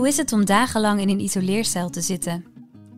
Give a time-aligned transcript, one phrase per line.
[0.00, 2.44] Hoe is het om dagenlang in een isoleercel te zitten?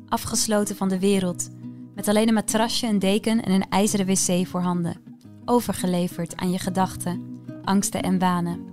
[0.08, 1.49] Afgesloten van de wereld,
[1.95, 4.97] met alleen een matrasje, een deken en een ijzeren wc voorhanden.
[5.44, 8.66] Overgeleverd aan je gedachten, angsten en wanen.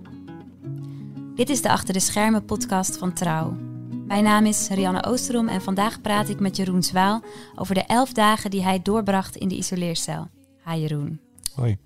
[1.35, 3.57] Dit is de Achter de Schermen podcast van Trouw.
[4.07, 7.23] Mijn naam is Rianne Oosterom en vandaag praat ik met Jeroen Zwaal
[7.55, 10.27] over de elf dagen die hij doorbracht in de isoleercel.
[10.65, 11.21] Hi Jeroen.
[11.55, 11.77] Hoi.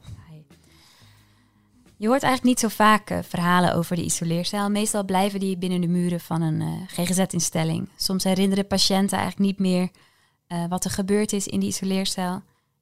[2.04, 4.70] Je hoort eigenlijk niet zo vaak uh, verhalen over de isoleercel.
[4.70, 7.90] Meestal blijven die binnen de muren van een uh, GGZ-instelling.
[7.96, 9.90] Soms herinneren patiënten eigenlijk niet meer
[10.48, 12.41] uh, wat er gebeurd is in die isoleercel.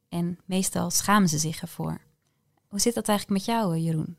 [0.10, 2.02] En meestal schamen ze zich ervoor.
[2.68, 4.18] Hoe zit dat eigenlijk met jou, Jeroen?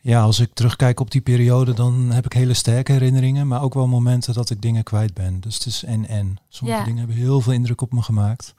[0.00, 3.74] Ja, als ik terugkijk op die periode, dan heb ik hele sterke herinneringen, maar ook
[3.74, 5.40] wel momenten dat ik dingen kwijt ben.
[5.40, 6.36] Dus het is en-en.
[6.48, 6.84] Sommige ja.
[6.84, 8.54] dingen hebben heel veel indruk op me gemaakt.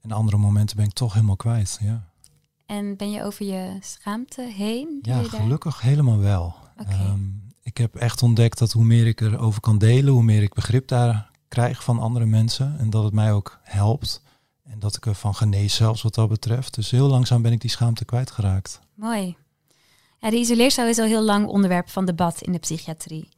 [0.00, 2.07] En andere momenten ben ik toch helemaal kwijt, ja.
[2.68, 4.98] En ben je over je schaamte heen?
[5.02, 6.54] Ja, gelukkig helemaal wel.
[6.80, 7.06] Okay.
[7.06, 10.54] Um, ik heb echt ontdekt dat hoe meer ik erover kan delen, hoe meer ik
[10.54, 12.76] begrip daar krijg van andere mensen.
[12.78, 14.22] En dat het mij ook helpt.
[14.64, 16.74] En dat ik ervan genees zelfs wat dat betreft.
[16.74, 18.80] Dus heel langzaam ben ik die schaamte kwijtgeraakt.
[18.94, 19.36] Mooi.
[20.18, 23.28] Ja, de isoleercel is al heel lang onderwerp van debat in de psychiatrie.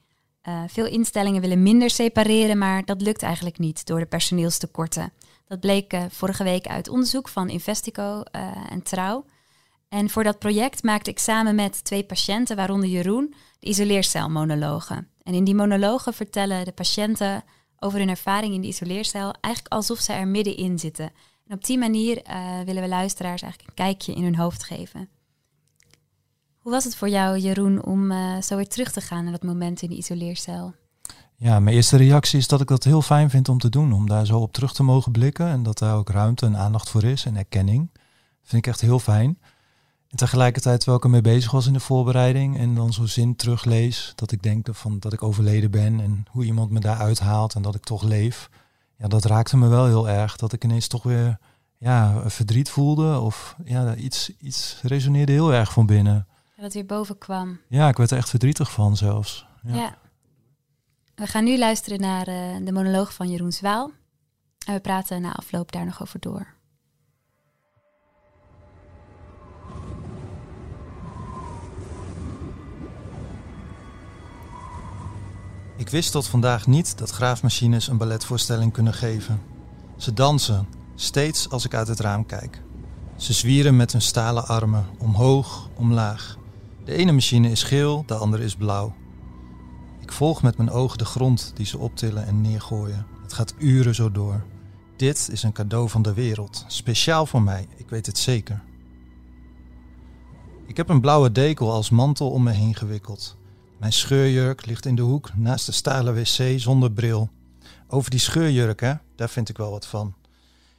[0.48, 5.12] Uh, veel instellingen willen minder separeren, maar dat lukt eigenlijk niet door de personeelstekorten.
[5.50, 9.24] Dat bleek uh, vorige week uit onderzoek van Investico uh, en Trouw.
[9.88, 15.08] En voor dat project maakte ik samen met twee patiënten, waaronder Jeroen, de isoleercelmonologen.
[15.22, 17.44] En in die monologen vertellen de patiënten
[17.78, 21.12] over hun ervaring in de isoleercel, eigenlijk alsof ze er middenin zitten.
[21.46, 25.08] En op die manier uh, willen we luisteraars eigenlijk een kijkje in hun hoofd geven.
[26.58, 28.12] Hoe was het voor jou, Jeroen, om
[28.42, 30.74] zo weer terug te gaan naar dat moment in de isoleercel?
[31.42, 34.08] Ja, mijn eerste reactie is dat ik dat heel fijn vind om te doen, om
[34.08, 37.04] daar zo op terug te mogen blikken en dat daar ook ruimte en aandacht voor
[37.04, 37.90] is en erkenning.
[37.92, 38.02] Dat
[38.42, 39.38] vind ik echt heel fijn.
[40.08, 44.12] En tegelijkertijd, terwijl ik ermee bezig was in de voorbereiding en dan zo'n zin teruglees,
[44.14, 47.62] dat ik denk van, dat ik overleden ben en hoe iemand me daar uithaalt en
[47.62, 48.50] dat ik toch leef.
[48.96, 51.38] Ja, dat raakte me wel heel erg, dat ik ineens toch weer
[51.78, 56.26] ja, verdriet voelde of ja, iets, iets resoneerde heel erg van binnen.
[56.56, 57.60] Dat weer boven kwam.
[57.68, 59.46] Ja, ik werd er echt verdrietig van zelfs.
[59.62, 59.74] Ja.
[59.74, 59.98] ja.
[61.20, 63.90] We gaan nu luisteren naar uh, de monoloog van Jeroen Zwaal.
[64.66, 66.46] En we praten na afloop daar nog over door.
[75.76, 79.42] Ik wist tot vandaag niet dat graafmachines een balletvoorstelling kunnen geven.
[79.96, 82.62] Ze dansen, steeds als ik uit het raam kijk.
[83.16, 86.36] Ze zwieren met hun stalen armen, omhoog, omlaag.
[86.84, 88.94] De ene machine is geel, de andere is blauw.
[90.20, 93.06] Volg met mijn ogen de grond die ze optillen en neergooien.
[93.22, 94.44] Het gaat uren zo door.
[94.96, 98.62] Dit is een cadeau van de wereld, speciaal voor mij, ik weet het zeker.
[100.66, 103.36] Ik heb een blauwe dekel als mantel om me heen gewikkeld.
[103.78, 107.30] Mijn scheurjurk ligt in de hoek naast de stalen wc zonder bril.
[107.88, 110.14] Over die scheurjurk, hè, daar vind ik wel wat van.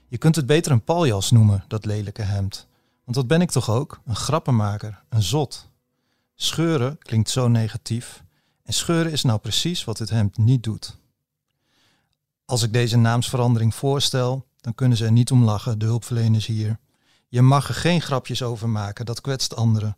[0.08, 2.68] Je kunt het beter een paljas noemen, dat lelijke hemd.
[3.03, 4.02] Want dat ben ik toch ook?
[4.06, 5.69] Een grappenmaker, een zot.
[6.35, 8.23] Scheuren klinkt zo negatief.
[8.64, 10.98] En scheuren is nou precies wat dit hemd niet doet.
[12.46, 16.80] Als ik deze naamsverandering voorstel, dan kunnen ze er niet om lachen, de hulpverleners hier.
[17.28, 19.98] Je mag er geen grapjes over maken, dat kwetst anderen.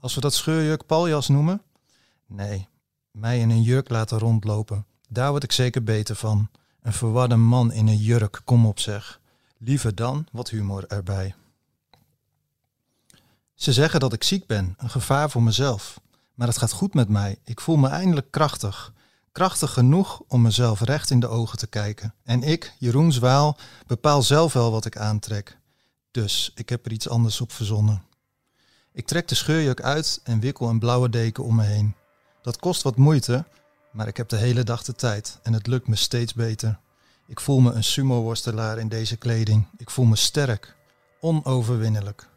[0.00, 1.62] Als we dat scheurjurk paljas noemen,
[2.30, 2.68] Nee,
[3.10, 4.86] mij in een jurk laten rondlopen.
[5.08, 6.50] Daar word ik zeker beter van.
[6.82, 9.20] Een verwarde man in een jurk, kom op zeg.
[9.58, 11.34] Liever dan wat humor erbij.
[13.54, 16.00] Ze zeggen dat ik ziek ben, een gevaar voor mezelf.
[16.38, 17.38] Maar het gaat goed met mij.
[17.44, 18.92] Ik voel me eindelijk krachtig.
[19.32, 22.14] Krachtig genoeg om mezelf recht in de ogen te kijken.
[22.24, 23.56] En ik, Jeroen Zwaal,
[23.86, 25.58] bepaal zelf wel wat ik aantrek.
[26.10, 28.02] Dus ik heb er iets anders op verzonnen.
[28.92, 31.94] Ik trek de scheurjurk uit en wikkel een blauwe deken om me heen.
[32.42, 33.44] Dat kost wat moeite,
[33.92, 36.78] maar ik heb de hele dag de tijd en het lukt me steeds beter.
[37.26, 39.66] Ik voel me een sumo-worstelaar in deze kleding.
[39.76, 40.76] Ik voel me sterk,
[41.20, 42.28] onoverwinnelijk.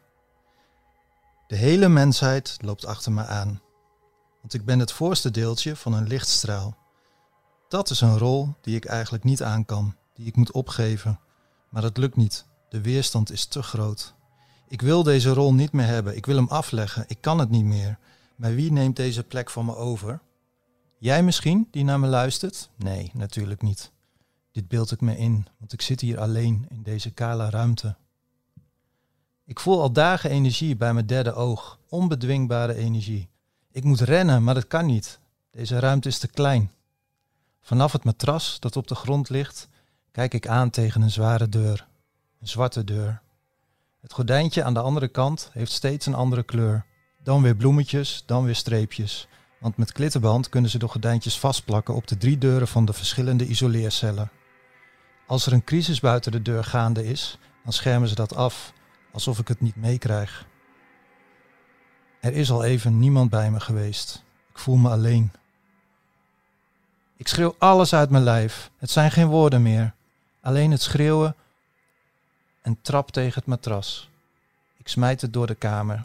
[1.46, 3.60] De hele mensheid loopt achter me aan,
[4.42, 6.76] want ik ben het voorste deeltje van een lichtstraal.
[7.68, 11.20] Dat is een rol die ik eigenlijk niet aan kan, die ik moet opgeven,
[11.68, 12.46] maar het lukt niet.
[12.68, 14.14] De weerstand is te groot.
[14.68, 17.64] Ik wil deze rol niet meer hebben, ik wil hem afleggen, ik kan het niet
[17.64, 17.98] meer.
[18.36, 20.20] Maar wie neemt deze plek van me over?
[20.98, 22.70] Jij misschien, die naar me luistert?
[22.76, 23.92] Nee, natuurlijk niet.
[24.52, 27.96] Dit beeld ik me in, want ik zit hier alleen in deze kale ruimte.
[29.44, 33.28] Ik voel al dagen energie bij mijn derde oog, onbedwingbare energie.
[33.74, 35.18] Ik moet rennen, maar dat kan niet.
[35.50, 36.70] Deze ruimte is te klein.
[37.62, 39.68] Vanaf het matras dat op de grond ligt,
[40.10, 41.86] kijk ik aan tegen een zware deur.
[42.40, 43.20] Een zwarte deur.
[44.00, 46.84] Het gordijntje aan de andere kant heeft steeds een andere kleur.
[47.22, 49.28] Dan weer bloemetjes, dan weer streepjes.
[49.60, 53.46] Want met klittenband kunnen ze de gordijntjes vastplakken op de drie deuren van de verschillende
[53.46, 54.30] isoleercellen.
[55.26, 58.72] Als er een crisis buiten de deur gaande is, dan schermen ze dat af,
[59.12, 60.46] alsof ik het niet meekrijg.
[62.22, 64.22] Er is al even niemand bij me geweest.
[64.50, 65.32] Ik voel me alleen.
[67.16, 68.70] Ik schreeuw alles uit mijn lijf.
[68.78, 69.94] Het zijn geen woorden meer.
[70.40, 71.34] Alleen het schreeuwen
[72.60, 74.10] en trap tegen het matras.
[74.76, 76.04] Ik smijt het door de kamer.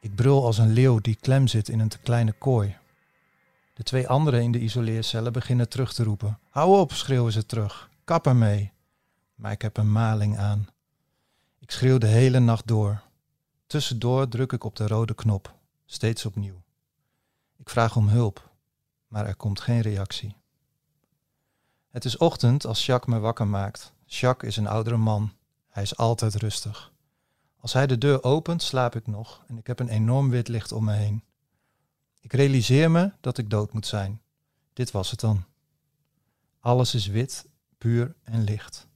[0.00, 2.76] Ik brul als een leeuw die klem zit in een te kleine kooi.
[3.74, 6.38] De twee anderen in de isoleercellen beginnen terug te roepen.
[6.50, 7.88] Hou op, schreeuwen ze terug.
[8.04, 8.72] Kap ermee.
[9.34, 10.68] Maar ik heb een maling aan.
[11.58, 13.06] Ik schreeuw de hele nacht door.
[13.68, 15.54] Tussendoor druk ik op de rode knop,
[15.84, 16.62] steeds opnieuw.
[17.56, 18.50] Ik vraag om hulp,
[19.08, 20.36] maar er komt geen reactie.
[21.88, 23.92] Het is ochtend als Jacques me wakker maakt.
[24.04, 25.32] Jacques is een oudere man.
[25.68, 26.92] Hij is altijd rustig.
[27.60, 30.72] Als hij de deur opent, slaap ik nog en ik heb een enorm wit licht
[30.72, 31.24] om me heen.
[32.20, 34.20] Ik realiseer me dat ik dood moet zijn.
[34.72, 35.44] Dit was het dan.
[36.60, 37.46] Alles is wit,
[37.78, 38.86] puur en licht.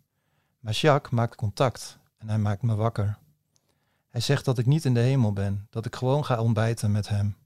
[0.60, 3.20] Maar Jacques maakt contact en hij maakt me wakker.
[4.12, 7.08] Hij zegt dat ik niet in de hemel ben, dat ik gewoon ga ontbijten met
[7.08, 7.36] hem.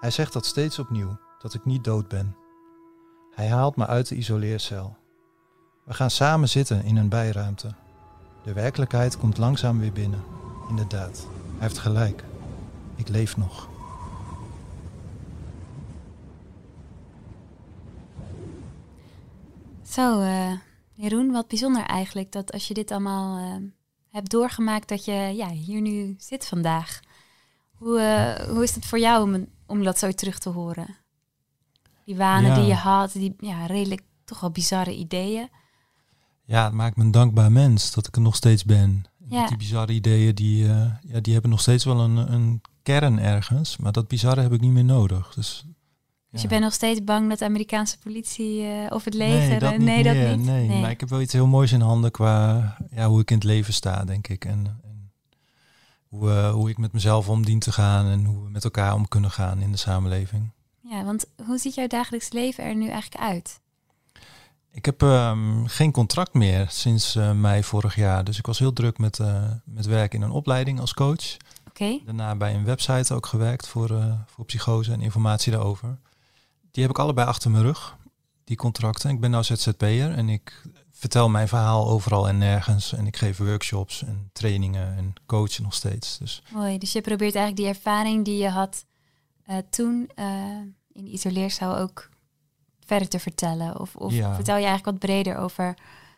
[0.00, 2.36] Hij zegt dat steeds opnieuw, dat ik niet dood ben.
[3.34, 4.96] Hij haalt me uit de isoleercel.
[5.84, 7.74] We gaan samen zitten in een bijruimte.
[8.42, 10.22] De werkelijkheid komt langzaam weer binnen.
[10.68, 12.24] Inderdaad, hij heeft gelijk.
[12.96, 13.68] Ik leef nog.
[19.82, 20.52] Zo, uh,
[20.92, 23.70] Jeroen, wat bijzonder eigenlijk dat als je dit allemaal uh,
[24.12, 27.00] hebt doorgemaakt, dat je ja, hier nu zit vandaag.
[27.74, 30.96] Hoe, uh, hoe is het voor jou om, om dat zo terug te horen?
[32.04, 32.54] Die wanen Ja.
[32.56, 35.48] die je had, die ja, redelijk toch wel bizarre ideeën.
[36.44, 39.04] Ja, het maakt me een dankbaar mens dat ik er nog steeds ben.
[39.28, 39.46] Ja.
[39.46, 43.76] Die bizarre ideeën, die, eh, ja, die hebben nog steeds wel een, een kern ergens.
[43.76, 45.34] Maar dat bizarre heb ik niet meer nodig.
[45.34, 45.64] Dus,
[46.32, 49.48] Dus je bent nog steeds bang dat de Amerikaanse politie eh, of het leger...
[49.48, 50.46] Nee, dat eh, niet nee, dat niet.
[50.46, 50.80] Nee.
[50.80, 53.44] maar ik heb wel iets heel moois in handen qua ja, hoe ik in het
[53.44, 54.44] leven sta, denk ik.
[54.44, 55.12] En, en
[56.08, 58.94] hoe, eh, hoe ik met mezelf om dien te gaan en hoe we met elkaar
[58.94, 60.50] om kunnen gaan in de samenleving.
[60.80, 63.60] Ja, want hoe ziet jouw dagelijks leven er nu eigenlijk uit?
[64.70, 68.24] Ik heb ehm, geen contract meer sinds mei vorig jaar.
[68.24, 71.36] Dus ik was heel druk met, eh, met werk in een opleiding als coach.
[71.68, 75.98] Oké, Daarna bij een website ook gewerkt voor, voor psychose en informatie daarover.
[76.72, 77.96] Die heb ik allebei achter mijn rug,
[78.44, 79.10] die contracten.
[79.10, 82.92] Ik ben nou ZZP'er en ik vertel mijn verhaal overal en nergens.
[82.92, 86.18] En ik geef workshops en trainingen en coach nog steeds.
[86.18, 86.78] Dus mooi.
[86.78, 88.84] Dus je probeert eigenlijk die ervaring die je had
[89.44, 90.26] eh, toen eh,
[90.92, 92.08] in de isoleercel ook
[92.86, 93.80] verder te vertellen.
[93.80, 94.34] Of, of Ja.
[94.34, 95.74] vertel je eigenlijk wat breder over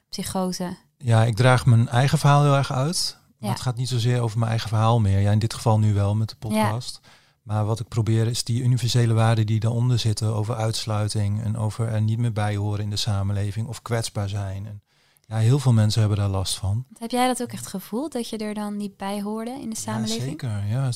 [0.08, 0.76] psychose?
[0.98, 3.18] ja, ik draag mijn eigen verhaal heel erg uit.
[3.38, 3.50] Ja.
[3.50, 5.18] het gaat niet zozeer over mijn eigen verhaal meer.
[5.18, 7.00] Ja, in dit geval nu wel met de podcast.
[7.44, 11.88] Maar wat ik probeer is die universele waarden die daaronder zitten over uitsluiting en over
[11.88, 14.66] er niet meer bij horen in de samenleving of kwetsbaar zijn.
[14.66, 14.82] En
[15.26, 16.86] ja, heel veel mensen hebben daar last van.
[16.98, 19.76] Heb jij dat ook echt gevoeld, dat je er dan niet bij hoorde in de
[19.76, 20.22] Ja, samenleving?
[20.40, 20.90] zeker, ja,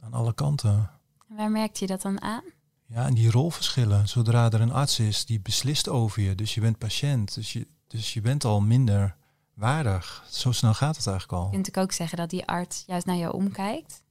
[0.00, 0.90] aan alle kanten.
[1.28, 2.42] En Waar merkte je dat dan aan?
[2.86, 4.08] Ja, en die rolverschillen.
[4.08, 7.66] Zodra er een arts is die beslist over je, dus je bent patiënt, dus je,
[7.86, 9.16] dus je bent al minder
[9.54, 10.24] waardig.
[10.30, 11.46] Zo snel gaat het eigenlijk al.
[11.50, 14.01] Je kunt ook zeggen dat die arts juist naar jou omkijkt.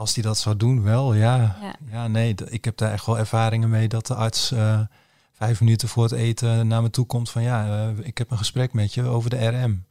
[0.00, 1.56] Als die dat zou doen, wel, ja.
[1.60, 1.74] Ja.
[1.90, 4.80] Ja, nee, ik heb daar echt wel ervaringen mee dat de arts eh,
[5.32, 8.38] vijf minuten voor het eten naar me toe komt van ja, eh, ik heb een
[8.38, 9.84] gesprek met je over de RM.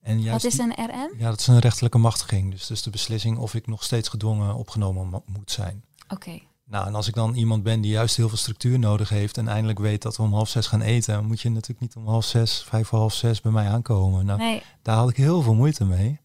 [0.00, 1.18] En juist Wat is een RM?
[1.18, 2.50] Ja, dat is een rechterlijke machtiging.
[2.50, 5.84] Dus, dus de beslissing of ik nog steeds gedwongen opgenomen mo- moet zijn.
[6.08, 9.38] Oké, Nou, en als ik dan iemand ben die juist heel veel structuur nodig heeft
[9.38, 12.06] en eindelijk weet dat we om half zes gaan eten, moet je natuurlijk niet om
[12.06, 14.26] half zes, vijf voor half zes bij mij aankomen.
[14.26, 16.20] Nou, nee, daar had ik heel veel moeite mee.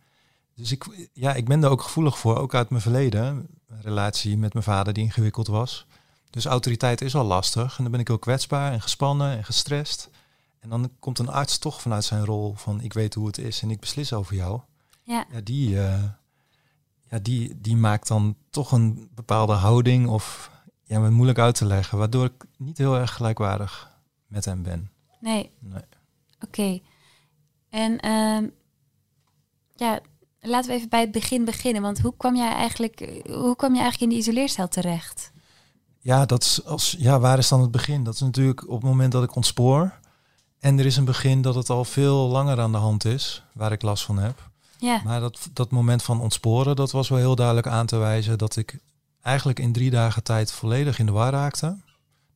[0.55, 3.47] Dus ik, ja, ik ben daar ook gevoelig voor, ook uit mijn verleden.
[3.67, 5.85] Een relatie met mijn vader die ingewikkeld was.
[6.29, 7.77] Dus autoriteit is al lastig.
[7.77, 10.09] En dan ben ik heel kwetsbaar en gespannen en gestrest.
[10.59, 13.61] En dan komt een arts toch vanuit zijn rol van ik weet hoe het is
[13.61, 14.61] en ik beslis over jou.
[15.03, 15.25] ja.
[15.31, 16.03] Ja, die, eh,
[17.09, 20.51] ja, die, die maakt dan toch een bepaalde houding of
[20.83, 21.97] ja, maar moeilijk uit te leggen.
[21.97, 23.91] Waardoor ik niet heel erg gelijkwaardig
[24.27, 24.91] met hem ben.
[25.19, 25.83] Nee, Nee.
[26.39, 26.79] oké.
[27.69, 28.47] En ehm,
[29.75, 29.99] ja,
[30.43, 31.81] laten we even bij het begin beginnen.
[31.81, 35.31] Want hoe kwam jij eigenlijk, hoe kwam je eigenlijk in die isoleercel terecht?
[35.99, 38.03] Ja, dat is als, ja, waar is dan het begin?
[38.03, 39.93] Dat is natuurlijk op het moment dat ik ontspoor.
[40.59, 43.71] En er is een begin dat het al veel langer aan de hand is, waar
[43.71, 44.49] ik last van heb.
[44.77, 48.37] Ja, Maar dat, dat moment van ontsporen, dat was wel heel duidelijk aan te wijzen
[48.37, 48.79] dat ik
[49.21, 51.77] eigenlijk in drie dagen tijd volledig in de war raakte.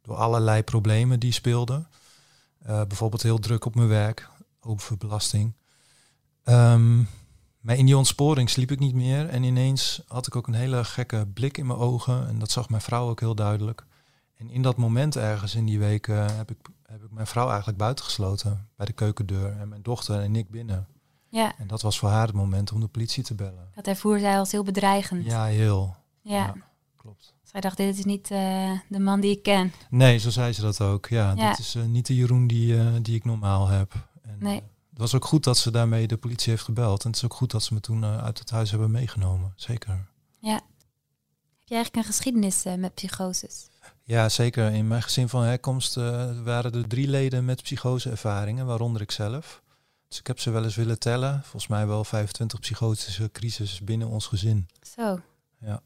[0.01, 1.87] Door allerlei problemen die speelden.
[2.63, 4.29] Eh, bijvoorbeeld heel druk op mijn werk,
[4.61, 5.53] overbelasting.
[6.43, 6.99] Ehm,
[7.67, 9.29] maar in die ontsporing sliep ik niet meer.
[9.29, 12.27] En ineens had ik ook een hele gekke blik in mijn ogen.
[12.27, 13.85] En dat zag mijn vrouw ook heel duidelijk.
[14.37, 17.47] En in dat moment ergens in die week eh, heb, ik, heb ik mijn vrouw
[17.47, 20.87] eigenlijk buitengesloten bij de keukendeur en mijn dochter en ik binnen.
[21.29, 23.69] Ja, En dat was voor haar het moment om de politie te bellen.
[23.75, 25.25] dat ervoer zij als heel bedreigend.
[25.25, 25.95] Ja, heel.
[26.21, 26.35] Ja.
[26.35, 26.53] ja.
[26.97, 27.33] Klopt.
[27.43, 29.71] Zij dacht, dit is niet eh, de man die ik ken.
[29.89, 31.05] Nee, zo zei ze dat ook.
[31.07, 31.49] Ja, Ja.
[31.49, 33.93] dit is eh, niet de Jeroen die, die ik normaal heb.
[34.21, 34.63] En, Nee.
[34.97, 37.03] Het was ook goed dat ze daarmee de politie heeft gebeld.
[37.03, 39.53] En het is ook goed dat ze me toen eh, uit het huis hebben meegenomen.
[39.55, 40.07] Zeker.
[41.67, 43.69] Heb je eigenlijk een geschiedenis eh, met psychoses?
[44.03, 44.71] Ja, zeker.
[44.71, 49.61] In mijn gezin van herkomst eh, waren er drie leden met psychoseervaringen, waaronder ik zelf.
[50.07, 51.41] Dus ik heb ze wel eens willen tellen.
[51.41, 54.67] Volgens mij wel 25 psychotische crisis binnen ons gezin.
[54.95, 55.19] Zo.
[55.59, 55.81] Ja.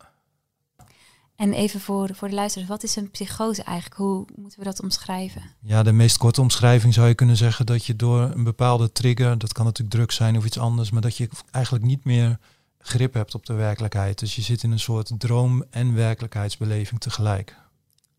[1.42, 3.96] En even voor, voor de luisteraars, wat is een psychose eigenlijk?
[4.02, 5.42] Hoe moeten we dat omschrijven?
[5.62, 9.38] Ja, de meest korte omschrijving zou je kunnen zeggen dat je door een bepaalde trigger,
[9.38, 12.40] dat kan natuurlijk drugs zijn of iets anders, maar dat je eigenlijk niet meer
[12.80, 14.20] grip hebt op de werkelijkheid.
[14.20, 17.56] Dus je zit in een soort droom- en werkelijkheidsbeleving tegelijk.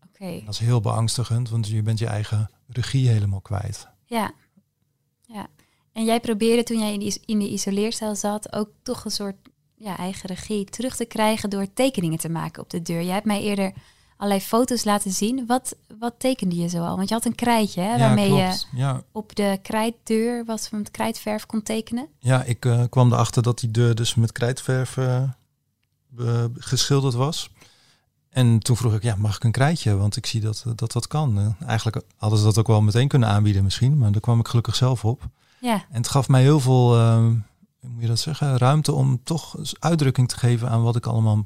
[0.07, 3.87] Oké, Dat is heel beangstigend, want je bent je eigen regie helemaal kwijt.
[4.05, 4.31] ja.
[5.25, 5.47] ja.
[5.93, 9.35] En jij probeerde toen jij in, is- in de isoleercel zat ook toch een soort
[9.83, 13.03] ja, eigen regie terug te krijgen door tekeningen te maken op de deur.
[13.03, 13.73] Jij hebt mij eerder
[14.17, 15.45] allerlei foto's laten zien.
[15.45, 16.95] Wat, wat tekende je zoal?
[16.95, 18.63] Want je had een krijtje hè, waarmee je.
[18.75, 22.07] Ja, op de krijtdeur was met krijtverf kon tekenen.
[22.19, 25.23] Ja, ik eh, kwam erachter dat die deur dus met krijtverf eh,
[26.57, 27.49] geschilderd was.
[28.33, 29.95] En toen vroeg ik, ja, mag ik een krijtje?
[29.95, 31.39] Want ik zie dat dat, dat kan.
[31.39, 34.47] Eh, eigenlijk hadden ze dat ook wel meteen kunnen aanbieden misschien, maar daar kwam ik
[34.47, 35.27] gelukkig zelf op.
[35.61, 37.41] Ja, En het gaf mij heel veel, eh, hoe
[37.87, 41.45] moet je dat zeggen, ruimte om toch uitdrukking te geven aan wat ik allemaal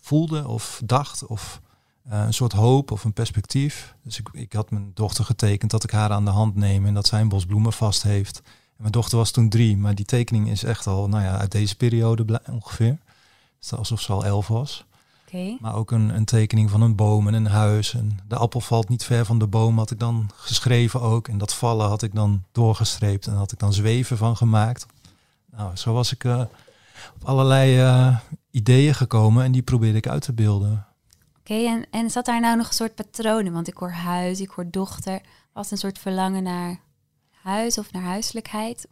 [0.00, 1.26] voelde of dacht.
[1.26, 1.60] Of
[2.02, 3.94] eh, een soort hoop of een perspectief.
[4.02, 6.94] Dus ik, ik had mijn dochter getekend dat ik haar aan de hand neem en
[6.94, 8.42] dat zij een bos bloemen vast heeft.
[8.44, 11.52] En mijn dochter was toen drie, maar die tekening is echt al, nou ja, uit
[11.52, 12.98] deze periode ongeveer.
[13.54, 14.84] Het is alsof ze al elf was.
[15.60, 17.94] Maar ook een, een tekening van een boom en een huis.
[17.94, 21.28] En de appel valt niet ver van de boom, had ik dan geschreven ook.
[21.28, 24.86] En dat vallen had ik dan doorgestreept en had ik dan zweven van gemaakt.
[25.56, 26.44] Nou, zo was ik eh,
[27.14, 28.18] op allerlei eh,
[28.50, 30.86] ideeën gekomen en die probeerde ik uit te beelden.
[31.38, 33.52] Oké, en, en zat daar nou nog een soort patronen?
[33.52, 35.20] Want ik hoor huis, ik hoor dochter.
[35.52, 36.80] Was een soort verlangen naar
[37.30, 38.88] huis of naar huiselijkheid?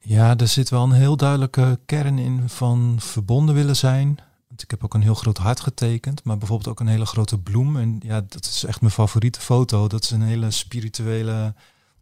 [0.00, 4.18] Ja, er zit wel een heel duidelijke kern in van verbonden willen zijn.
[4.48, 7.38] Want ik heb ook een heel groot hart getekend, maar bijvoorbeeld ook een hele grote
[7.38, 7.76] bloem.
[7.76, 9.88] En ja, dat is echt mijn favoriete foto.
[9.88, 11.54] Dat is een hele spirituele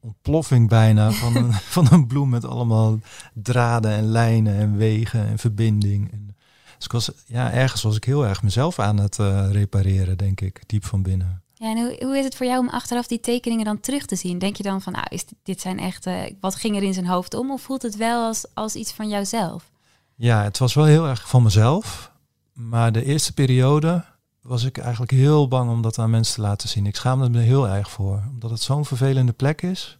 [0.04, 2.98] ontploffing bijna van een, van een bloem met allemaal
[3.34, 6.12] draden en lijnen en wegen en verbinding.
[6.12, 6.36] En
[6.76, 10.40] dus ik was, ja, ergens was ik heel erg mezelf aan het eh, repareren, denk
[10.40, 11.42] ik, diep van binnen.
[11.54, 14.16] Ja, en hoe, hoe is het voor jou om achteraf die tekeningen dan terug te
[14.16, 14.38] zien?
[14.38, 17.06] Denk je dan van, nou, is dit, zijn echt, eh, wat ging er in zijn
[17.06, 17.50] hoofd om?
[17.50, 19.70] Of voelt het wel als, als iets van jouzelf?
[20.14, 22.12] Ja, het was wel heel erg van mezelf.
[22.52, 24.04] Maar de eerste periode
[24.44, 26.86] was ik eigenlijk heel bang om dat aan mensen te laten zien.
[26.86, 28.22] Ik schaamde me er heel erg voor.
[28.30, 29.98] Omdat het zo'n vervelende plek is.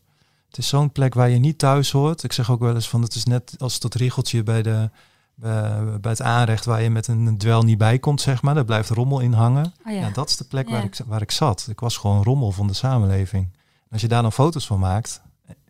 [0.48, 2.22] Het is zo'n plek waar je niet thuis hoort.
[2.22, 4.90] Ik zeg ook wel eens van het is net als dat riegeltje bij, de,
[5.34, 8.54] bij, bij het aanrecht waar je met een dwel niet bij komt, zeg maar.
[8.54, 9.64] Daar blijft rommel in hangen.
[9.86, 10.72] Oh Ja, ja, dat is de plek Ja.
[10.74, 11.66] waar, ik, waar ik zat.
[11.70, 13.44] Ik was gewoon rommel van de samenleving.
[13.54, 15.22] En als je daar dan foto's van maakt,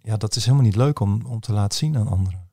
[0.02, 2.48] ja, dat is helemaal niet leuk om, om te laten zien aan anderen.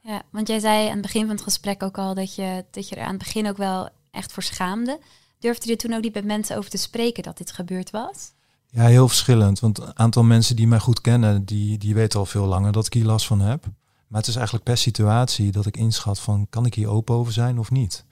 [0.00, 2.88] ja, want jij zei aan het begin van het gesprek ook al dat je, dat
[2.88, 5.00] je er aan het begin ook wel echt voor schaamde.
[5.42, 8.32] Durfde je toen ook niet met mensen over te spreken dat dit gebeurd was?
[8.68, 9.60] Ja, heel verschillend.
[9.60, 12.86] Want een aantal mensen die mij goed kennen, die, die weten al veel langer dat
[12.86, 13.64] ik hier last van heb.
[14.06, 17.32] Maar het is eigenlijk per situatie dat ik inschat van, kan ik hier open over
[17.32, 18.04] zijn of niet?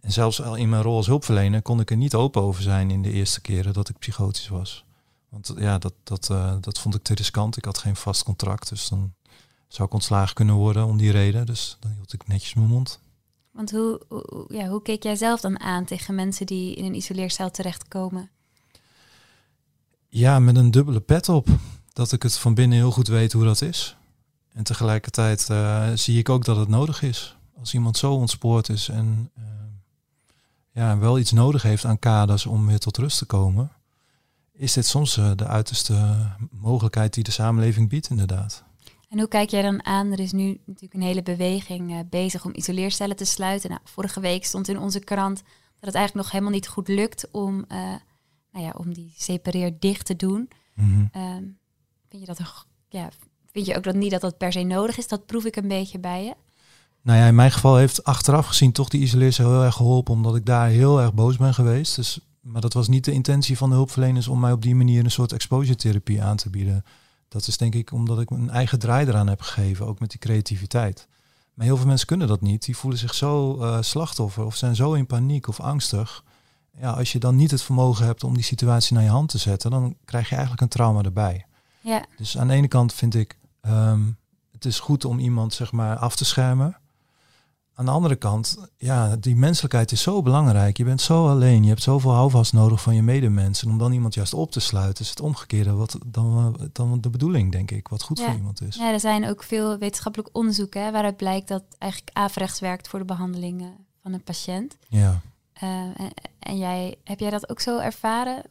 [0.00, 2.90] En zelfs al in mijn rol als hulpverlener kon ik er niet open over zijn
[2.90, 4.84] in de eerste keren dat ik psychotisch was.
[5.28, 7.56] Want ja, dat, dat, eh, dat vond ik te riskant.
[7.56, 9.12] Ik had geen vast contract, dus dan
[9.68, 11.46] zou ik ontslagen kunnen worden om die reden.
[11.46, 13.00] Dus dan hield ik netjes mijn mond.
[13.50, 14.00] Want hoe,
[14.48, 18.30] ja, hoe keek jij zelf dan aan tegen mensen die in een isoleercel terechtkomen?
[20.08, 21.48] Ja, met een dubbele pet op.
[21.92, 23.96] Dat ik het van binnen heel goed weet hoe dat is.
[24.52, 27.36] En tegelijkertijd eh, zie ik ook dat het nodig is.
[27.58, 29.42] Als iemand zo ontspoord is en eh,
[30.72, 33.70] ja, wel iets nodig heeft aan kaders om weer tot rust te komen,
[34.52, 36.16] is dit soms eh, de uiterste
[36.50, 38.64] mogelijkheid die de samenleving biedt, inderdaad.
[39.10, 40.12] En hoe kijk jij dan aan?
[40.12, 43.70] Er is nu natuurlijk een hele beweging eh, bezig om isoleercellen te sluiten.
[43.70, 47.30] Nou, vorige week stond in onze krant dat het eigenlijk nog helemaal niet goed lukt
[47.30, 47.78] om, eh,
[48.52, 50.48] nou ja, om die separeer dicht te doen.
[50.74, 51.06] Mhm.
[51.12, 51.44] Ehm,
[52.08, 52.46] vind je dat een,
[52.88, 53.08] ja,
[53.52, 55.08] vind je ook dat niet dat dat per se nodig is?
[55.08, 56.34] Dat proef ik een beetje bij je.
[57.02, 60.36] Nou ja, in mijn geval heeft achteraf gezien toch die isoleercel heel erg geholpen, omdat
[60.36, 61.96] ik daar heel erg boos ben geweest.
[61.96, 65.04] Dus, maar dat was niet de intentie van de hulpverleners om mij op die manier
[65.04, 66.84] een soort exposure therapie aan te bieden.
[67.30, 70.18] Dat is denk ik omdat ik mijn eigen draai eraan heb gegeven, ook met die
[70.18, 71.08] creativiteit.
[71.54, 72.64] Maar heel veel mensen kunnen dat niet.
[72.64, 76.24] Die voelen zich zo eh, slachtoffer of zijn zo in paniek of angstig.
[76.78, 79.38] Ja, als je dan niet het vermogen hebt om die situatie naar je hand te
[79.38, 81.46] zetten, dan krijg je eigenlijk een trauma erbij.
[81.80, 84.00] Ja, Dus aan de ene kant vind ik, ehm,
[84.52, 86.79] het is goed om iemand zeg maar af te schermen.
[87.80, 90.76] Aan de andere kant, ja, die menselijkheid is zo belangrijk.
[90.76, 93.70] Je bent zo alleen, je hebt zoveel houvast nodig van je medemensen.
[93.70, 97.52] Om dan iemand juist op te sluiten, is het omgekeerde wat dan, dan de bedoeling,
[97.52, 98.24] denk ik, wat goed Ja.
[98.24, 98.76] voor iemand is.
[98.76, 102.98] ja, er zijn ook veel wetenschappelijk onderzoeken hè, waaruit blijkt dat eigenlijk averechts werkt voor
[102.98, 103.66] de behandeling eh,
[104.02, 104.76] van een patiënt.
[104.88, 105.20] Ja.
[105.52, 108.42] Eh, en, en jij, heb jij dat ook zo ervaren?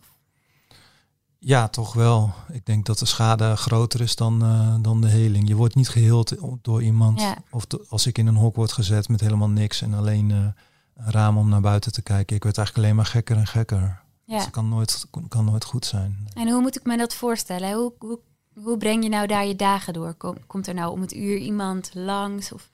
[1.39, 2.33] Ja, toch wel.
[2.51, 5.47] Ik denk dat de schade groter is dan, eh, dan de heling.
[5.47, 7.21] Je wordt niet geheeld door iemand.
[7.21, 7.35] Ja.
[7.51, 11.11] Of als ik in een hok word gezet met helemaal niks en alleen eh, een
[11.11, 12.35] raam om naar buiten te kijken.
[12.35, 14.01] Ik werd eigenlijk alleen maar gekker en gekker.
[14.25, 14.41] Dus Ja.
[14.43, 16.27] het kan nooit, kan nooit goed zijn.
[16.33, 17.73] En hoe moet ik me dat voorstellen?
[17.73, 18.19] Hoe, hoe,
[18.63, 20.13] hoe breng je nou daar je dagen door?
[20.13, 22.51] Kom- Komt er nou om het uur iemand langs?
[22.51, 22.69] Of,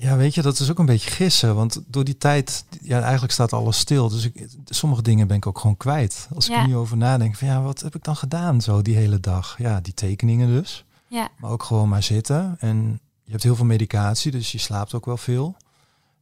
[0.00, 1.54] Ja, weet je, dat is ook een beetje gissen.
[1.54, 4.08] Want door die tijd, ja, eigenlijk staat alles stil.
[4.08, 6.28] Dus ik, sommige dingen ben ik ook gewoon kwijt.
[6.34, 8.96] Als ik er nu over nadenk, van ja, wat heb ik dan gedaan zo die
[8.96, 9.58] hele dag?
[9.58, 10.84] Ja, die tekeningen dus.
[11.08, 12.56] ja, Maar ook gewoon maar zitten.
[12.60, 15.56] En je hebt heel veel medicatie, dus je slaapt ook wel veel.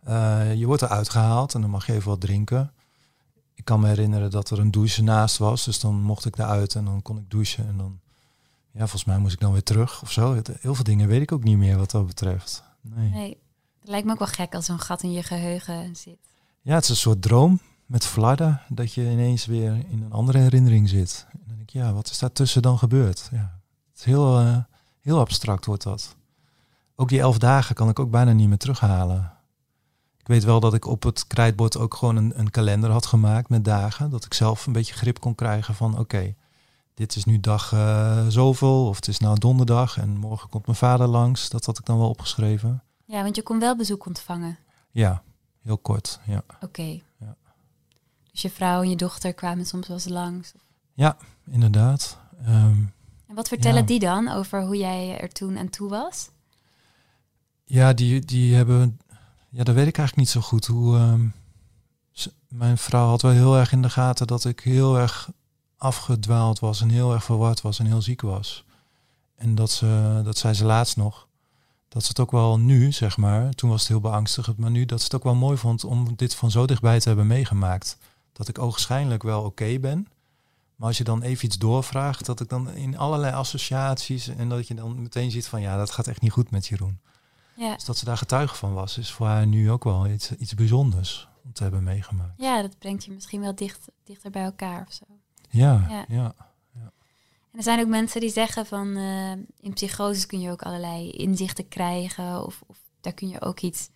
[0.04, 2.73] Eh, je wordt eruit gehaald en dan mag je even wat drinken.
[3.54, 5.64] Ik kan me herinneren dat er een douche naast was.
[5.64, 7.68] Dus dan mocht ik eruit en dan kon ik douchen.
[7.68, 7.99] En dan,
[8.70, 10.42] ja, volgens mij moest ik dan weer terug of zo.
[10.61, 12.62] Heel veel dingen weet ik ook niet meer wat dat betreft.
[12.80, 13.11] Nee.
[13.11, 13.38] nee.
[13.80, 16.18] Het lijkt me ook wel gek als zo'n gat in je geheugen zit.
[16.62, 18.61] Ja, het is een soort droom met flarden.
[18.68, 21.26] Dat je ineens weer in een andere herinnering zit.
[21.32, 23.28] En dan denk ik, ja, wat is daartussen dan gebeurd?
[23.32, 24.56] Ja, het is heel, eh,
[25.00, 26.16] heel abstract wordt dat.
[26.97, 29.32] Ook die elf dagen kan ik ook bijna niet meer terughalen.
[30.18, 33.49] Ik weet wel dat ik op het krijtbord ook gewoon een, een kalender had gemaakt
[33.49, 34.11] met dagen.
[34.11, 36.35] Dat ik zelf een beetje grip kon krijgen van oké,
[36.94, 38.87] dit is nu dag eh, zoveel.
[38.87, 41.49] Of het is nou donderdag en morgen komt mijn vader langs.
[41.49, 42.82] Dat had ik dan wel opgeschreven.
[43.08, 44.58] Ja, want je kon wel bezoek ontvangen.
[44.90, 45.22] Ja,
[45.62, 46.20] heel kort.
[46.26, 46.42] Ja.
[46.60, 47.00] Oké.
[47.18, 47.36] Ja.
[48.30, 50.52] Dus je vrouw en je dochter kwamen soms wel eens langs.
[51.50, 52.18] Inderdaad.
[52.44, 52.82] Ehm,
[53.26, 53.86] En wat vertellen Ja.
[53.86, 56.30] die dan over hoe jij er toen aan toe was?
[57.64, 59.00] ja, die, die hebben.
[59.50, 60.66] Ja, dat weet ik eigenlijk niet zo goed.
[60.66, 61.28] Hoe, ehm,
[62.10, 65.30] ze- mijn vrouw had wel heel erg in de gaten dat ik heel erg
[65.76, 68.64] afgedwaald was en heel erg verward was en heel ziek was.
[69.34, 71.27] En dat, ze, dat zei ze laatst nog.
[71.88, 74.84] Dat ze het ook wel nu, zeg maar, toen was het heel beangstigend, maar nu
[74.84, 77.98] dat ze het ook wel mooi vond om dit van zo dichtbij te hebben meegemaakt.
[78.32, 80.08] Dat ik ogenschijnlijk wel oké ben.
[80.76, 84.68] Maar als je dan even iets doorvraagt, dat ik dan in allerlei associaties en dat
[84.68, 87.00] je dan meteen ziet van ja, dat gaat echt niet goed met Jeroen.
[87.56, 90.32] Ja, Dus dat ze daar getuige van was, is voor haar nu ook wel iets,
[90.32, 92.32] iets bijzonders om te hebben meegemaakt.
[92.36, 95.04] ja dat brengt je misschien wel dicht, dichter bij elkaar of zo.
[95.50, 96.04] Ja, Ja.
[96.08, 96.34] ja.
[97.58, 101.68] Er zijn ook mensen die zeggen van eh, in psychoses kun je ook allerlei inzichten
[101.68, 103.88] krijgen of, of daar kun je ook iets,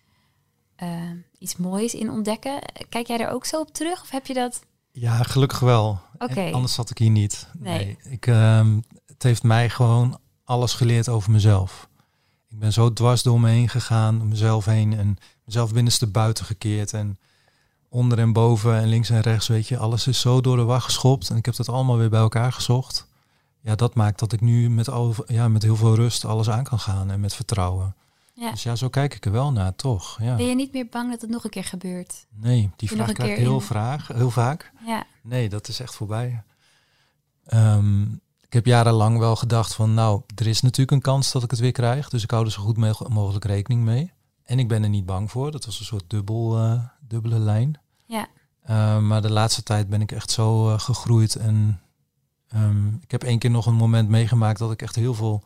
[0.75, 2.59] eh, iets moois in ontdekken.
[2.89, 4.61] Kijk jij er ook zo op terug of heb je dat?
[4.91, 5.99] Ja, gelukkig wel.
[6.17, 6.51] Oké.
[6.51, 7.47] Anders zat ik hier niet.
[7.57, 7.97] Nee.
[8.03, 11.89] Ik, ehm, het heeft mij gewoon alles geleerd over mezelf.
[12.49, 16.45] Ik ben zo dwars door me heen gegaan, om mezelf heen en mezelf binnenste buiten
[16.45, 16.93] gekeerd.
[16.93, 17.19] En
[17.89, 20.81] onder en boven en links en rechts, weet je, alles is zo door de war
[20.81, 21.29] geschopt.
[21.29, 23.11] En ik heb dat allemaal weer bij elkaar gezocht.
[23.63, 26.63] Ja, dat maakt dat ik nu met, al, ja, met heel veel rust alles aan
[26.63, 27.95] kan gaan en met vertrouwen.
[28.33, 28.51] Ja.
[28.51, 30.17] Dus ja, zo kijk ik er wel naar, toch?
[30.21, 30.35] Ja.
[30.35, 32.25] Ben je niet meer bang dat het nog een keer gebeurt?
[32.29, 34.71] Nee, die je vraag krijg ik heel, vraag, heel vaak.
[34.85, 36.43] Ja, Nee, dat is echt voorbij.
[37.45, 38.01] Ehm,
[38.41, 41.59] ik heb jarenlang wel gedacht van, nou, er is natuurlijk een kans dat ik het
[41.59, 42.09] weer krijg.
[42.09, 44.11] Dus ik hou er zo goed mo- mogelijk rekening mee.
[44.43, 45.51] En ik ben er niet bang voor.
[45.51, 47.79] Dat was een soort dubbel, eh, dubbele lijn.
[48.05, 48.27] ja,
[48.63, 51.35] Eh, maar de laatste tijd ben ik echt zo eh, gegroeid.
[51.35, 51.81] En
[52.53, 55.43] ehm, ik heb één keer nog een moment meegemaakt dat ik echt heel veel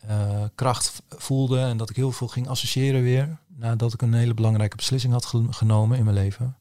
[0.00, 1.60] eh, kracht voelde.
[1.60, 3.38] En dat ik heel veel ging associëren weer.
[3.56, 6.56] Nadat ik een hele belangrijke beslissing had ge- genomen in mijn leven.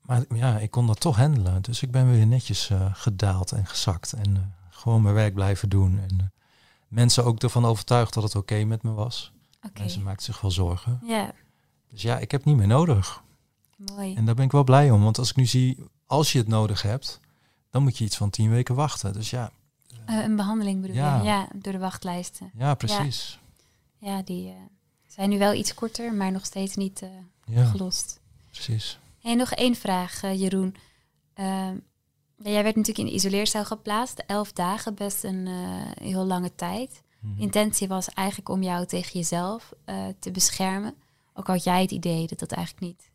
[0.00, 1.62] Maar ja, ik kon dat toch handelen.
[1.62, 4.12] Dus ik ben weer netjes eh, gedaald en gezakt.
[4.12, 5.98] En eh, gewoon mijn werk blijven doen.
[6.08, 6.32] En
[6.88, 9.32] mensen ook ervan overtuigd dat het oké met me was.
[9.66, 9.80] oké.
[9.80, 11.00] Mensen maakten zich wel zorgen.
[11.04, 11.32] Ja,
[11.90, 13.22] Dus ja, ik heb niet meer nodig.
[13.76, 14.14] mooi.
[14.14, 15.02] En daar ben ik wel blij om.
[15.02, 17.20] Want als ik nu zie, als je het nodig hebt,
[17.70, 19.12] dan moet je iets van tien weken wachten.
[19.12, 19.50] Dus ja,
[20.06, 21.16] Eh, een behandeling bedoel Ja.
[21.16, 21.22] je?
[21.24, 22.50] Ja, door de wachtlijsten.
[22.54, 23.38] ja precies.
[23.98, 24.54] Ja, die eh,
[25.06, 27.08] zijn nu wel iets korter, maar nog steeds niet eh,
[27.44, 28.20] Ja, gelost.
[28.50, 28.98] precies.
[29.22, 30.74] En nog één vraag, Jeroen.
[31.34, 31.76] Ehm,
[32.36, 34.18] jij werd natuurlijk in de isoleercel geplaatst.
[34.26, 35.46] Elf dagen, best een
[36.02, 37.02] heel lange tijd.
[37.20, 37.40] Mhm.
[37.42, 39.72] Intentie was eigenlijk om jou tegen jezelf
[40.18, 40.94] te beschermen.
[41.34, 43.10] Ook had jij het idee dat dat eigenlijk niet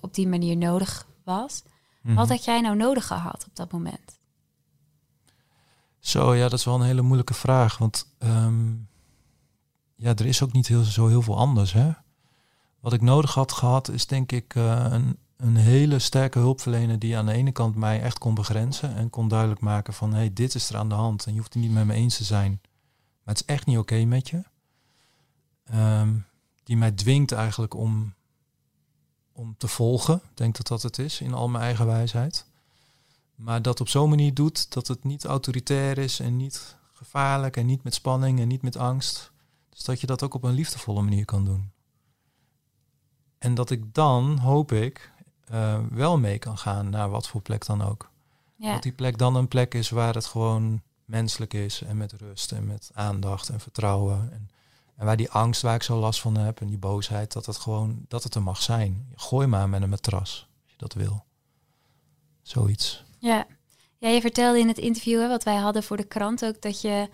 [0.00, 1.62] op die manier nodig was.
[2.08, 2.16] Mhm.
[2.16, 4.18] Wat had jij nou nodig gehad op dat moment?
[5.98, 7.78] Zo, ja, dat is wel een hele moeilijke vraag.
[7.78, 8.70] Want ehm,
[9.94, 11.72] ja, er is ook niet heel, zo heel veel anders.
[11.72, 11.90] Hè?
[12.80, 17.16] Wat ik nodig had gehad, is denk ik eh, een, een hele sterke hulpverlener die
[17.16, 20.32] aan de ene kant mij echt kon begrenzen en kon duidelijk maken van hé, hey,
[20.32, 22.24] dit is er aan de hand en je hoeft het niet met me eens te
[22.24, 22.60] zijn.
[23.24, 24.42] Maar het is echt niet oké met je.
[25.64, 26.14] Ehm,
[26.62, 28.14] die mij dwingt eigenlijk om,
[29.38, 30.14] om te volgen.
[30.14, 32.46] Ik denk dat dat het is in al mijn eigen wijsheid.
[33.34, 37.66] Maar dat op zo'n manier doet dat het niet autoritair is en niet gevaarlijk en
[37.66, 39.30] niet met spanning en niet met angst.
[39.70, 41.70] Dus dat je dat ook op een liefdevolle manier kan doen.
[43.38, 45.12] En dat ik dan, hoop ik,
[45.52, 48.10] uh, wel mee kan gaan naar wat voor plek dan ook.
[48.56, 48.72] Ja.
[48.72, 52.52] Dat die plek dan een plek is waar het gewoon menselijk is en met rust
[52.52, 54.32] en met aandacht en vertrouwen.
[54.32, 54.50] En,
[54.98, 57.56] en waar die angst waar ik zo last van heb en die boosheid, dat het
[57.56, 59.06] gewoon, dat het er mag zijn.
[59.14, 61.24] Gooi maar met een matras, als je dat wil.
[62.42, 63.04] Zoiets.
[63.18, 63.46] Ja.
[63.98, 66.80] ja, je vertelde in het interview hè, wat wij hadden voor de krant ook dat
[66.80, 67.08] je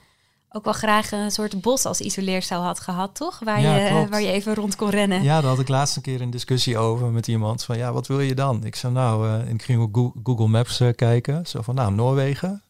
[0.49, 3.39] ook wel graag een soort bos als isoleercel had gehad, toch?
[3.39, 5.23] Waar, je, waar je even rond kon rennen.
[5.23, 7.65] Ja, daar had ik laatst een keer een discussie over met iemand.
[7.65, 8.65] Van ja, wat wil je dan?
[8.65, 11.47] Ik zei nou, uh, ik ging op Google Maps uh, kijken.
[11.47, 12.63] Zo van nou, Noorwegen.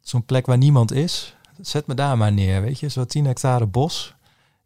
[0.00, 1.36] Zo'n plek waar niemand is.
[1.60, 2.88] Zet me daar maar neer, weet je.
[2.88, 4.14] Zo 10 hectare bos.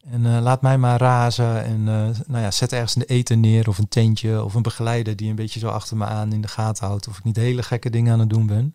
[0.05, 1.65] En uh, laat mij maar razen.
[1.65, 1.85] En
[2.27, 5.37] nou ja, zet ergens een eten neer of een tentje of een begeleider die een
[5.37, 7.09] beetje zo achter me aan in de gaten houdt.
[7.09, 8.75] Of ik niet hele gekke dingen aan het doen ben.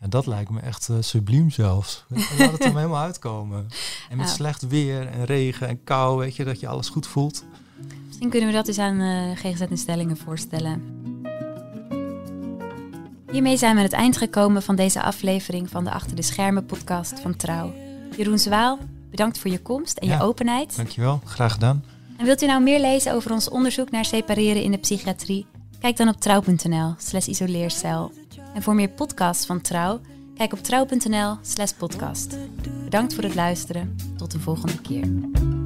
[0.00, 2.04] Ja, dat lijkt me echt uh, subliem zelfs.
[2.08, 3.66] Laat het er helemaal uitkomen.
[4.10, 7.44] En met slecht weer en regen en kou, weet je, dat je alles goed voelt.
[8.06, 10.82] Misschien kunnen we dat eens aan uh, GGZ-instellingen voorstellen.
[13.30, 16.66] Hiermee zijn we aan het eind gekomen van deze aflevering van de Achter de Schermen
[16.66, 17.72] podcast van Trouw.
[18.16, 18.78] Jeroen Zwaal,
[19.10, 20.76] bedankt voor je komst en je openheid.
[20.76, 21.84] Dankjewel, graag gedaan.
[22.16, 25.46] En wilt u nou meer lezen over ons onderzoek naar separeren in de psychiatrie?
[25.80, 28.12] Kijk dan op trouw.nl slash isoleercel.
[28.54, 30.00] En voor meer podcasts van Trouw,
[30.36, 32.36] kijk op trouw.nl slash podcast.
[32.84, 33.96] Bedankt voor het luisteren.
[34.16, 35.59] Tot de volgende keer.